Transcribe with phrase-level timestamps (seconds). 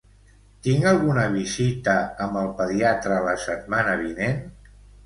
[0.67, 1.95] Tinc alguna visita
[2.27, 4.47] amb el pediatre la setmana vinent?